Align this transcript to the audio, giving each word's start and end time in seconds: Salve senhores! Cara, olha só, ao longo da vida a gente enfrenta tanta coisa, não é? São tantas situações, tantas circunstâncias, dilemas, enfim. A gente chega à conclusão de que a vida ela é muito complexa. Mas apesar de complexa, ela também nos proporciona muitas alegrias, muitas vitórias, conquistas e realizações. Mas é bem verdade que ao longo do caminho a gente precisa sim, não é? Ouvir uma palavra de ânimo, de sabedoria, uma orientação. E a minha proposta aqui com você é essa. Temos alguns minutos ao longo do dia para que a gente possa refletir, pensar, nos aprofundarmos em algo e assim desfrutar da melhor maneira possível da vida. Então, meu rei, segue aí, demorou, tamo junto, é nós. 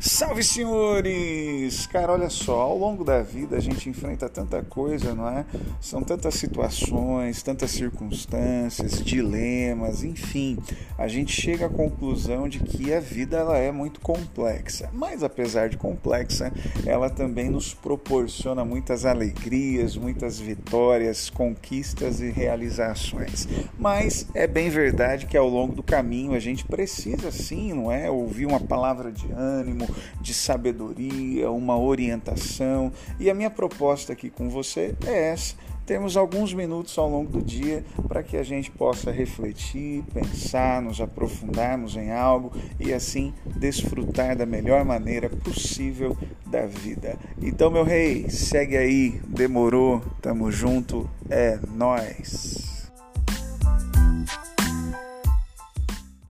Salve 0.00 0.42
senhores! 0.42 1.86
Cara, 1.86 2.12
olha 2.12 2.28
só, 2.28 2.60
ao 2.60 2.76
longo 2.76 3.04
da 3.04 3.22
vida 3.22 3.56
a 3.56 3.60
gente 3.60 3.88
enfrenta 3.88 4.28
tanta 4.28 4.62
coisa, 4.62 5.14
não 5.14 5.28
é? 5.28 5.44
São 5.80 6.02
tantas 6.02 6.34
situações, 6.34 7.42
tantas 7.42 7.70
circunstâncias, 7.70 9.02
dilemas, 9.02 10.02
enfim. 10.02 10.58
A 10.98 11.08
gente 11.08 11.32
chega 11.32 11.66
à 11.66 11.68
conclusão 11.68 12.48
de 12.48 12.58
que 12.58 12.92
a 12.92 13.00
vida 13.00 13.36
ela 13.36 13.56
é 13.56 13.70
muito 13.70 14.00
complexa. 14.00 14.90
Mas 14.92 15.22
apesar 15.22 15.68
de 15.68 15.76
complexa, 15.76 16.52
ela 16.84 17.08
também 17.08 17.48
nos 17.48 17.72
proporciona 17.72 18.64
muitas 18.64 19.06
alegrias, 19.06 19.96
muitas 19.96 20.38
vitórias, 20.38 21.30
conquistas 21.30 22.20
e 22.20 22.30
realizações. 22.30 23.48
Mas 23.78 24.26
é 24.34 24.46
bem 24.46 24.70
verdade 24.70 25.26
que 25.26 25.36
ao 25.36 25.48
longo 25.48 25.74
do 25.74 25.82
caminho 25.82 26.34
a 26.34 26.40
gente 26.40 26.64
precisa 26.64 27.30
sim, 27.30 27.72
não 27.72 27.90
é? 27.90 28.10
Ouvir 28.10 28.46
uma 28.46 28.60
palavra 28.60 29.12
de 29.12 29.30
ânimo, 29.32 29.63
de 30.20 30.34
sabedoria, 30.34 31.50
uma 31.50 31.78
orientação. 31.78 32.92
E 33.18 33.30
a 33.30 33.34
minha 33.34 33.50
proposta 33.50 34.12
aqui 34.12 34.30
com 34.30 34.48
você 34.48 34.94
é 35.06 35.30
essa. 35.30 35.54
Temos 35.86 36.16
alguns 36.16 36.54
minutos 36.54 36.96
ao 36.96 37.10
longo 37.10 37.30
do 37.30 37.42
dia 37.42 37.84
para 38.08 38.22
que 38.22 38.38
a 38.38 38.42
gente 38.42 38.70
possa 38.70 39.10
refletir, 39.10 40.02
pensar, 40.14 40.80
nos 40.80 40.98
aprofundarmos 40.98 41.94
em 41.94 42.10
algo 42.10 42.52
e 42.80 42.92
assim 42.92 43.34
desfrutar 43.44 44.34
da 44.34 44.46
melhor 44.46 44.82
maneira 44.82 45.28
possível 45.28 46.16
da 46.46 46.64
vida. 46.64 47.18
Então, 47.42 47.70
meu 47.70 47.84
rei, 47.84 48.30
segue 48.30 48.78
aí, 48.78 49.20
demorou, 49.26 50.00
tamo 50.22 50.50
junto, 50.50 51.08
é 51.28 51.58
nós. 51.74 52.53